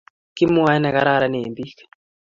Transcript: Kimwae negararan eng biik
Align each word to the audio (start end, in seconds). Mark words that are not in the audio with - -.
Kimwae 0.37 0.77
negararan 0.79 1.37
eng 1.39 1.53
biik 1.57 1.77